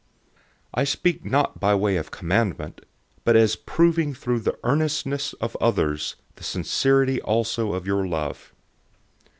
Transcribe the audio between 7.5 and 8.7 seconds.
of your love.